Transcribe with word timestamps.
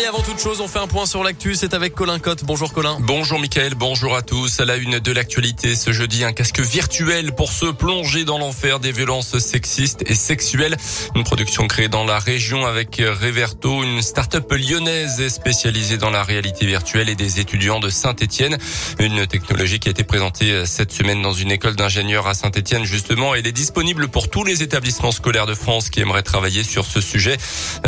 Et 0.00 0.06
avant 0.06 0.22
toute 0.22 0.38
chose, 0.38 0.60
on 0.60 0.68
fait 0.68 0.78
un 0.78 0.86
point 0.86 1.06
sur 1.06 1.24
l'actu. 1.24 1.56
C'est 1.56 1.74
avec 1.74 1.92
Colin 1.92 2.20
Cotte. 2.20 2.44
Bonjour 2.44 2.72
Colin. 2.72 2.98
Bonjour 3.00 3.40
Mickaël, 3.40 3.74
bonjour 3.74 4.14
à 4.14 4.22
tous. 4.22 4.60
À 4.60 4.64
la 4.64 4.76
une 4.76 5.00
de 5.00 5.12
l'actualité 5.12 5.74
ce 5.74 5.90
jeudi, 5.90 6.22
un 6.22 6.32
casque 6.32 6.60
virtuel 6.60 7.32
pour 7.32 7.50
se 7.50 7.66
plonger 7.66 8.24
dans 8.24 8.38
l'enfer 8.38 8.78
des 8.78 8.92
violences 8.92 9.36
sexistes 9.38 10.04
et 10.06 10.14
sexuelles. 10.14 10.76
Une 11.16 11.24
production 11.24 11.66
créée 11.66 11.88
dans 11.88 12.04
la 12.04 12.20
région 12.20 12.64
avec 12.64 12.96
Reverto, 12.98 13.82
une 13.82 14.00
start-up 14.00 14.52
lyonnaise 14.52 15.26
spécialisée 15.28 15.96
dans 15.98 16.10
la 16.10 16.22
réalité 16.22 16.64
virtuelle 16.64 17.08
et 17.08 17.16
des 17.16 17.40
étudiants 17.40 17.80
de 17.80 17.90
Saint-Etienne. 17.90 18.56
Une 19.00 19.26
technologie 19.26 19.80
qui 19.80 19.88
a 19.88 19.90
été 19.90 20.04
présentée 20.04 20.64
cette 20.64 20.92
semaine 20.92 21.22
dans 21.22 21.32
une 21.32 21.50
école 21.50 21.74
d'ingénieurs 21.74 22.28
à 22.28 22.34
Saint-Etienne 22.34 22.84
justement. 22.84 23.34
Elle 23.34 23.48
est 23.48 23.52
disponible 23.52 24.06
pour 24.06 24.30
tous 24.30 24.44
les 24.44 24.62
établissements 24.62 25.12
scolaires 25.12 25.46
de 25.46 25.54
France 25.54 25.90
qui 25.90 25.98
aimeraient 25.98 26.22
travailler 26.22 26.62
sur 26.62 26.84
ce 26.84 27.00
sujet. 27.00 27.36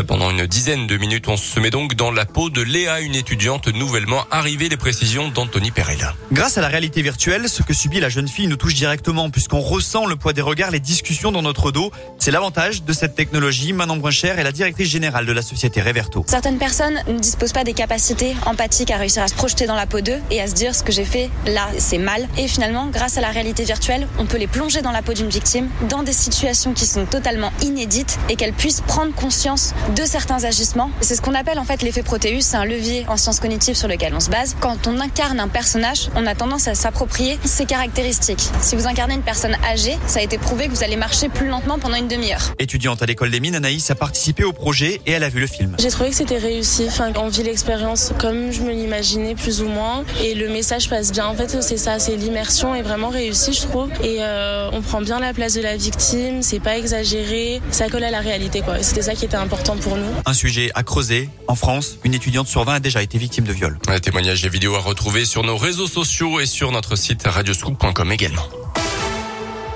Pendant 0.08 0.30
une 0.30 0.46
dizaine 0.46 0.88
de 0.88 0.96
minutes, 0.96 1.28
on 1.28 1.36
se 1.36 1.60
met 1.60 1.70
donc 1.70 1.99
dans 2.00 2.10
la 2.10 2.24
peau 2.24 2.48
de 2.48 2.62
Léa, 2.62 3.00
une 3.00 3.14
étudiante 3.14 3.68
nouvellement 3.68 4.24
arrivée. 4.30 4.70
Les 4.70 4.78
précisions 4.78 5.28
d'Anthony 5.28 5.70
Perella. 5.70 6.14
Grâce 6.32 6.56
à 6.56 6.62
la 6.62 6.68
réalité 6.68 7.02
virtuelle, 7.02 7.46
ce 7.46 7.62
que 7.62 7.74
subit 7.74 8.00
la 8.00 8.08
jeune 8.08 8.26
fille 8.26 8.46
nous 8.46 8.56
touche 8.56 8.72
directement 8.72 9.28
puisqu'on 9.28 9.60
ressent 9.60 10.06
le 10.06 10.16
poids 10.16 10.32
des 10.32 10.40
regards, 10.40 10.70
les 10.70 10.80
discussions 10.80 11.30
dans 11.30 11.42
notre 11.42 11.72
dos. 11.72 11.90
C'est 12.16 12.30
l'avantage 12.30 12.84
de 12.84 12.92
cette 12.94 13.14
technologie. 13.16 13.74
Manon 13.74 13.98
Bruncher 13.98 14.28
est 14.28 14.42
la 14.42 14.50
directrice 14.50 14.88
générale 14.88 15.26
de 15.26 15.32
la 15.32 15.42
société 15.42 15.82
Reverto. 15.82 16.24
Certaines 16.26 16.56
personnes 16.56 17.02
ne 17.06 17.18
disposent 17.18 17.52
pas 17.52 17.64
des 17.64 17.74
capacités 17.74 18.34
empathiques 18.46 18.90
à 18.90 18.96
réussir 18.96 19.22
à 19.22 19.28
se 19.28 19.34
projeter 19.34 19.66
dans 19.66 19.76
la 19.76 19.84
peau 19.84 20.00
d'eux 20.00 20.20
et 20.30 20.40
à 20.40 20.46
se 20.46 20.54
dire 20.54 20.74
ce 20.74 20.82
que 20.82 20.92
j'ai 20.92 21.04
fait 21.04 21.28
là, 21.44 21.68
c'est 21.76 21.98
mal. 21.98 22.26
Et 22.38 22.48
finalement, 22.48 22.86
grâce 22.86 23.18
à 23.18 23.20
la 23.20 23.28
réalité 23.28 23.64
virtuelle, 23.64 24.08
on 24.18 24.24
peut 24.24 24.38
les 24.38 24.46
plonger 24.46 24.80
dans 24.80 24.92
la 24.92 25.02
peau 25.02 25.12
d'une 25.12 25.28
victime 25.28 25.68
dans 25.90 26.02
des 26.02 26.14
situations 26.14 26.72
qui 26.72 26.86
sont 26.86 27.04
totalement 27.04 27.52
inédites 27.60 28.18
et 28.30 28.36
qu'elles 28.36 28.54
puissent 28.54 28.80
prendre 28.80 29.14
conscience 29.14 29.74
de 29.94 30.06
certains 30.06 30.44
agissements. 30.44 30.90
C'est 31.02 31.14
ce 31.14 31.20
qu'on 31.20 31.34
appelle 31.34 31.58
en 31.58 31.64
fait 31.64 31.82
l'effet 31.90 32.04
Proteus, 32.04 32.42
c'est 32.42 32.56
un 32.56 32.64
levier 32.64 33.04
en 33.08 33.16
sciences 33.16 33.40
cognitives 33.40 33.74
sur 33.74 33.88
lequel 33.88 34.14
on 34.14 34.20
se 34.20 34.30
base. 34.30 34.54
Quand 34.60 34.86
on 34.86 35.00
incarne 35.00 35.40
un 35.40 35.48
personnage, 35.48 36.08
on 36.14 36.24
a 36.24 36.36
tendance 36.36 36.68
à 36.68 36.76
s'approprier 36.76 37.36
ses 37.44 37.64
caractéristiques. 37.64 38.48
Si 38.60 38.76
vous 38.76 38.86
incarnez 38.86 39.14
une 39.14 39.22
personne 39.22 39.56
âgée, 39.64 39.98
ça 40.06 40.20
a 40.20 40.22
été 40.22 40.38
prouvé 40.38 40.68
que 40.68 40.70
vous 40.70 40.84
allez 40.84 40.94
marcher 40.94 41.28
plus 41.28 41.48
lentement 41.48 41.80
pendant 41.80 41.96
une 41.96 42.06
demi-heure. 42.06 42.54
Étudiante 42.60 43.02
à 43.02 43.06
l'école 43.06 43.32
des 43.32 43.40
mines, 43.40 43.56
Anaïs 43.56 43.90
a 43.90 43.96
participé 43.96 44.44
au 44.44 44.52
projet 44.52 45.00
et 45.04 45.10
elle 45.10 45.24
a 45.24 45.28
vu 45.30 45.40
le 45.40 45.48
film. 45.48 45.74
J'ai 45.80 45.88
trouvé 45.88 46.10
que 46.10 46.14
c'était 46.14 46.38
réussi. 46.38 46.84
Enfin, 46.86 47.10
on 47.16 47.26
vit 47.26 47.42
l'expérience 47.42 48.12
comme 48.20 48.52
je 48.52 48.60
me 48.60 48.70
l'imaginais 48.70 49.34
plus 49.34 49.60
ou 49.60 49.66
moins 49.66 50.04
et 50.22 50.34
le 50.34 50.48
message 50.48 50.88
passe 50.88 51.10
bien. 51.10 51.26
En 51.26 51.34
fait, 51.34 51.60
c'est 51.60 51.76
ça, 51.76 51.98
c'est 51.98 52.14
l'immersion 52.14 52.72
est 52.72 52.82
vraiment 52.82 53.08
réussie, 53.08 53.52
je 53.52 53.62
trouve. 53.62 53.90
Et 54.04 54.18
euh, 54.20 54.70
on 54.72 54.80
prend 54.80 55.00
bien 55.00 55.18
la 55.18 55.34
place 55.34 55.54
de 55.54 55.60
la 55.60 55.76
victime, 55.76 56.42
c'est 56.42 56.60
pas 56.60 56.78
exagéré, 56.78 57.60
ça 57.72 57.88
colle 57.88 58.04
à 58.04 58.12
la 58.12 58.20
réalité, 58.20 58.60
quoi. 58.60 58.80
C'était 58.80 59.02
ça 59.02 59.14
qui 59.16 59.24
était 59.24 59.34
important 59.34 59.76
pour 59.76 59.96
nous. 59.96 60.06
Un 60.24 60.34
sujet 60.34 60.70
à 60.76 60.84
creuser 60.84 61.28
en 61.48 61.56
France 61.56 61.69
une 62.04 62.14
étudiante 62.14 62.48
sur 62.48 62.64
20 62.64 62.74
a 62.74 62.80
déjà 62.80 63.02
été 63.02 63.18
victime 63.18 63.44
de 63.44 63.52
viol. 63.52 63.78
Un 63.88 63.98
témoignage 64.00 64.44
et 64.44 64.48
vidéos 64.48 64.74
à 64.74 64.80
retrouver 64.80 65.24
sur 65.24 65.44
nos 65.44 65.56
réseaux 65.56 65.86
sociaux 65.86 66.40
et 66.40 66.46
sur 66.46 66.72
notre 66.72 66.96
site 66.96 67.22
radioscoop.com 67.24 68.12
également. 68.12 68.48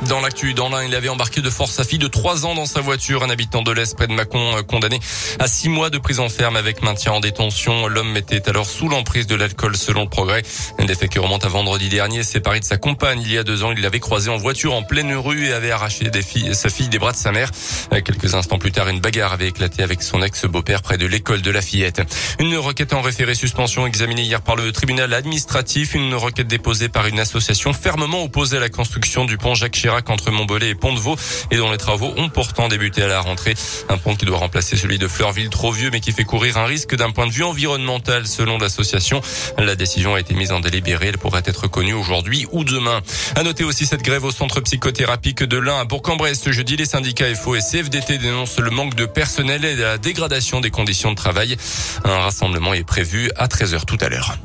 Dans 0.09 0.21
l'actu, 0.21 0.53
dans 0.53 0.69
l'un, 0.69 0.85
il 0.85 0.95
avait 0.95 1.09
embarqué 1.09 1.41
de 1.41 1.49
force 1.49 1.71
sa 1.71 1.85
fille 1.85 1.99
de 1.99 2.09
3 2.09 2.45
ans 2.45 2.55
dans 2.55 2.67
sa 2.67 2.83
voiture. 2.83 3.23
Un 3.23 3.31
habitant 3.31 3.63
de 3.63 3.73
l'Est 3.73 3.97
près 3.97 4.07
de 4.07 4.13
Mâcon, 4.13 4.59
euh, 4.59 4.63
condamné 4.63 5.01
à 5.39 5.49
6 5.49 5.71
mois 5.71 5.89
de 5.89 5.97
prison 5.97 6.29
ferme 6.29 6.57
avec 6.57 6.83
maintien 6.83 7.13
en 7.13 7.21
détention. 7.21 7.87
L'homme 7.87 8.15
était 8.17 8.47
alors 8.49 8.67
sous 8.67 8.89
l'emprise 8.89 9.27
de 9.27 9.35
l'alcool 9.35 9.77
selon 9.77 10.03
le 10.03 10.09
progrès. 10.11 10.43
Un 10.79 10.85
des 10.85 10.95
faits 10.95 11.11
qui 11.11 11.19
remonte 11.19 11.47
à 11.47 11.49
vendredi 11.49 11.89
dernier. 11.89 12.23
Séparé 12.23 12.61
de 12.61 12.65
sa 12.65 12.77
compagne 12.77 13.23
il 13.23 13.33
y 13.33 13.39
a 13.39 13.45
deux 13.45 13.65
ans, 13.65 13.73
il 13.73 13.81
l'avait 13.81 14.01
croisé 14.01 14.31
en 14.31 14.37
voiture 14.37 14.75
en 14.75 14.83
pleine 14.83 15.15
rue 15.15 15.47
et 15.47 15.53
avait 15.55 15.71
arraché 15.71 16.11
sa 16.53 16.69
fille 16.69 16.89
des 16.89 16.99
bras 16.99 17.13
de 17.13 17.17
sa 17.17 17.33
mère. 17.33 17.51
Euh, 17.93 18.03
quelques 18.03 18.35
instants 18.35 18.59
plus 18.59 18.73
tard, 18.73 18.89
une 18.89 19.01
bagarre 19.01 19.33
avait 19.33 19.49
éclaté 19.49 19.83
avec 19.83 20.03
son 20.03 20.23
ex-beau-père 20.23 20.83
près 20.83 20.99
de 20.99 21.07
l'école 21.07 21.41
de 21.41 21.51
la 21.51 21.63
fillette. 21.63 22.03
Une 22.41 22.57
requête 22.57 22.93
en 22.93 23.01
référé 23.01 23.35
suspension 23.35 23.87
examinée 23.87 24.23
hier 24.23 24.43
par 24.43 24.57
le 24.57 24.71
tribunal 24.71 25.15
administratif. 25.15 25.95
Une 25.95 26.15
requête 26.15 26.47
déposée 26.47 26.91
par 26.91 27.07
une 27.07 27.21
association 27.21 27.73
fermement 27.73 28.23
opposée 28.23 28.59
à 28.59 28.61
la 28.61 28.69
construction 28.69 29.25
du 29.25 29.39
pont 29.39 29.55
Jacques 29.55 29.73
Chirac 29.73 29.94
entre 30.09 30.31
Montbelé 30.31 30.69
et 30.69 30.75
Pont-de-Vaux 30.75 31.17
et 31.51 31.57
dont 31.57 31.71
les 31.71 31.79
travaux 31.79 32.13
ont 32.17 32.29
pourtant 32.29 32.69
débuté 32.69 33.03
à 33.03 33.07
la 33.07 33.21
rentrée. 33.21 33.55
Un 33.89 33.99
pont 33.99 34.17
qui 34.17 34.25
doit 34.25 34.39
remplacer 34.39 34.77
celui 34.77 34.99
de 34.99 35.09
Fleurville 35.09 35.51
trop 35.51 35.73
vieux 35.73 35.91
mais 35.91 36.01
qui 36.01 36.13
fait 36.13 36.25
courir 36.25 36.59
un 36.59 36.65
risque 36.65 36.95
d'un 36.95 37.11
point 37.11 37.27
de 37.27 37.33
vue 37.33 37.45
environnemental 37.45 38.27
selon 38.27 38.59
l'association. 38.59 39.21
La 39.59 39.77
décision 39.77 40.15
a 40.15 40.21
été 40.21 40.35
mise 40.35 40.53
en 40.53 40.61
délibéré. 40.61 41.09
Elle 41.09 41.19
pourrait 41.19 41.43
être 41.45 41.69
connue 41.69 41.95
aujourd'hui 41.95 42.47
ou 42.53 42.65
demain. 42.65 43.01
À 43.37 43.43
noter 43.43 43.65
aussi 43.65 43.87
cette 43.87 44.03
grève 44.03 44.25
au 44.25 44.31
centre 44.31 44.61
psychothérapique 44.61 45.43
de 45.43 45.59
l'Ain 45.59 45.79
à 45.79 45.85
Bourg-en-Bresse. 45.85 46.43
Ce 46.43 46.53
jeudi, 46.53 46.77
les 46.77 46.87
syndicats 46.87 47.33
FO 47.35 47.57
et 47.57 47.61
CFDT 47.61 48.19
dénoncent 48.19 48.59
le 48.59 48.71
manque 48.71 48.95
de 48.95 49.07
personnel 49.07 49.65
et 49.65 49.77
la 49.77 49.99
dégradation 49.99 50.61
des 50.61 50.71
conditions 50.71 51.11
de 51.11 51.17
travail. 51.17 51.57
Un 52.05 52.19
rassemblement 52.19 52.75
est 52.75 52.85
prévu 52.85 53.31
à 53.37 53.47
13h 53.47 53.85
tout 53.85 53.99
à 54.01 54.09
l'heure. 54.09 54.37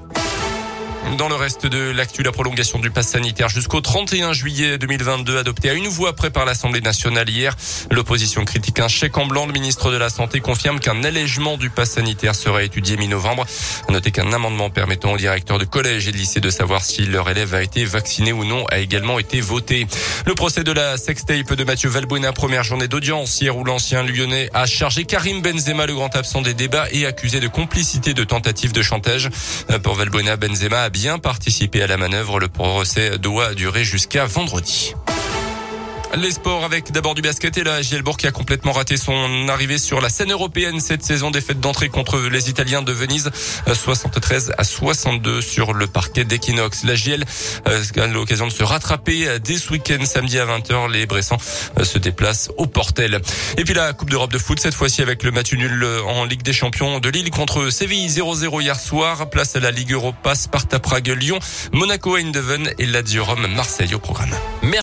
Dans 1.18 1.28
le 1.28 1.36
reste 1.36 1.66
de 1.66 1.92
l'actu, 1.92 2.24
la 2.24 2.32
prolongation 2.32 2.78
du 2.78 2.92
pass 2.92 3.10
sanitaire 3.10 3.50
jusqu'au 3.50 3.82
31 3.82 4.34
juillet 4.34 4.78
2022, 4.78 5.38
adopté 5.38 5.70
à 5.70 5.74
une 5.74 5.88
voix 5.88 6.14
près 6.14 6.30
par 6.30 6.46
l'Assemblée 6.46 6.82
nationale 6.82 7.30
hier. 7.30 7.56
L'opposition 7.90 8.46
critique 8.46 8.80
un 8.80 8.88
chèque 8.88 9.18
en 9.18 9.26
blanc. 9.26 9.46
Le 9.46 9.54
ministre 9.54 9.92
de 9.92 9.98
la 9.98 10.10
Santé 10.10 10.40
confirme 10.40 10.80
qu'un 10.80 11.04
allègement 11.04 11.58
du 11.58 11.70
pass 11.70 11.92
sanitaire 11.92 12.36
sera 12.36 12.64
étudié 12.64 12.96
mi-novembre. 12.98 13.46
À 13.88 13.92
noter 13.92 14.12
qu'un 14.12 14.32
amendement 14.34 14.70
permettant 14.70 15.14
aux 15.14 15.18
directeurs 15.18 15.58
de 15.58 15.66
collège 15.66 16.08
et 16.08 16.12
de 16.12 16.18
lycée 16.18 16.42
de 16.42 16.50
savoir 16.50 16.84
si 16.84 17.06
leur 17.06 17.30
élève 17.30 17.54
a 17.56 17.64
été 17.64 17.86
vacciné 17.86 18.32
ou 18.32 18.44
non 18.44 18.66
a 18.68 18.80
également 18.80 19.20
été 19.20 19.42
voté. 19.42 19.88
Le 20.26 20.36
procès 20.36 20.64
de 20.64 20.72
la 20.72 20.98
sextape 20.98 21.54
de 21.54 21.64
Mathieu 21.64 21.90
Valbuena, 21.90 22.34
première 22.34 22.64
journée 22.64 22.88
d'audience 22.88 23.42
hier 23.42 23.58
où 23.58 23.64
l'ancien 23.64 24.04
lyonnais 24.04 24.50
a 24.54 24.66
chargé 24.66 25.06
Karim 25.06 25.42
Benzema, 25.42 25.86
le 25.86 25.96
grand 25.96 26.16
absent 26.16 26.42
des 26.42 26.54
débats, 26.54 26.88
et 26.92 27.06
accusé 27.06 27.40
de 27.40 27.48
complicité 27.48 28.14
de 28.14 28.24
tentative 28.24 28.74
de 28.74 28.82
chantage. 28.82 29.30
Pour 29.84 29.96
Valbuena, 29.96 30.38
Benzema 30.38 30.89
bien 30.90 31.20
participé 31.20 31.82
à 31.82 31.88
la 31.88 31.98
manœuvre. 31.98 32.40
Le 32.40 32.48
procès 32.48 33.18
doit 33.18 33.54
durer 33.54 33.84
jusqu'à 33.84 34.26
vendredi. 34.26 34.94
Les 36.18 36.32
sports 36.32 36.66
avec 36.66 36.92
d'abord 36.92 37.14
du 37.14 37.22
basket 37.22 37.58
et 37.58 37.64
la 37.64 37.84
Gielbourg 37.84 38.18
qui 38.18 38.26
a 38.26 38.32
complètement 38.32 38.72
raté 38.72 38.98
son 38.98 39.48
arrivée 39.48 39.78
sur 39.78 40.02
la 40.02 40.10
scène 40.10 40.32
européenne 40.32 40.80
cette 40.80 41.04
saison 41.04 41.32
fêtes 41.32 41.60
d'entrée 41.60 41.90
contre 41.90 42.20
les 42.20 42.50
Italiens 42.50 42.82
de 42.82 42.92
Venise 42.92 43.30
73 43.72 44.54
à 44.58 44.64
62 44.64 45.42
sur 45.42 45.74
le 45.74 45.86
parquet 45.86 46.26
d'Equinox. 46.26 46.84
La 46.84 46.96
Giel 46.96 47.26
euh, 47.68 47.84
a 47.98 48.08
l'occasion 48.08 48.48
de 48.48 48.52
se 48.52 48.64
rattraper 48.64 49.40
dès 49.40 49.58
ce 49.58 49.72
week-end 49.72 50.04
samedi 50.04 50.40
à 50.40 50.46
20h. 50.46 50.92
Les 50.92 51.06
Bressans 51.06 51.38
euh, 51.78 51.84
se 51.84 52.00
déplacent 52.00 52.50
au 52.58 52.66
Portel. 52.66 53.22
Et 53.58 53.64
puis 53.64 53.76
la 53.76 53.94
Coupe 53.94 54.10
d'Europe 54.10 54.34
de 54.34 54.40
foot 54.40 54.60
cette 54.60 54.74
fois-ci 54.74 55.02
avec 55.02 55.24
le 55.24 55.32
match 55.32 55.54
nul 55.54 55.86
en 56.08 56.26
Ligue 56.26 56.42
des 56.42 56.54
Champions 56.54 57.00
de 57.00 57.10
Lille 57.10 57.30
contre 57.30 57.70
Séville 57.70 58.08
0-0 58.10 58.62
hier 58.62 58.80
soir. 58.80 59.30
Place 59.30 59.56
à 59.56 59.60
la 59.60 59.72
Ligue 59.72 59.92
Europa, 59.92 60.34
Sparta 60.34 60.80
Prague, 60.80 61.08
Lyon, 61.08 61.40
Monaco 61.72 62.18
Eindhoven 62.18 62.72
et 62.80 62.88
Lazio 62.88 63.24
Rome 63.24 63.48
Marseille 63.56 63.94
au 63.94 64.00
programme. 64.00 64.34